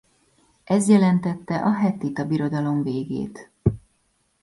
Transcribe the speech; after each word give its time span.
Ez 0.63 0.87
jelentette 0.87 1.55
a 1.55 1.71
Hettita 1.73 2.25
Birodalom 2.25 2.83
végét. 2.83 3.51